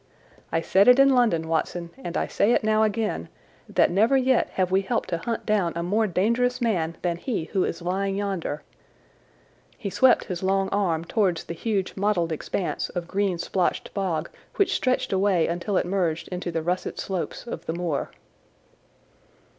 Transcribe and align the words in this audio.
I 0.51 0.61
said 0.61 0.87
it 0.87 0.97
in 0.97 1.09
London, 1.13 1.47
Watson, 1.47 1.91
and 1.95 2.17
I 2.17 2.25
say 2.25 2.53
it 2.53 2.63
again 2.63 3.21
now, 3.21 3.73
that 3.75 3.91
never 3.91 4.17
yet 4.17 4.49
have 4.53 4.71
we 4.71 4.81
helped 4.81 5.09
to 5.09 5.19
hunt 5.19 5.45
down 5.45 5.73
a 5.75 5.83
more 5.83 6.07
dangerous 6.07 6.59
man 6.59 6.97
than 7.03 7.17
he 7.17 7.43
who 7.53 7.63
is 7.63 7.83
lying 7.83 8.15
yonder"—he 8.15 9.89
swept 9.91 10.23
his 10.23 10.41
long 10.41 10.69
arm 10.69 11.05
towards 11.05 11.43
the 11.43 11.53
huge 11.53 11.95
mottled 11.95 12.31
expanse 12.31 12.89
of 12.89 13.07
green 13.07 13.37
splotched 13.37 13.93
bog 13.93 14.31
which 14.55 14.73
stretched 14.73 15.13
away 15.13 15.45
until 15.45 15.77
it 15.77 15.85
merged 15.85 16.27
into 16.29 16.49
the 16.51 16.63
russet 16.63 16.97
slopes 16.99 17.45
of 17.45 17.67
the 17.67 17.73
moor. 17.73 18.09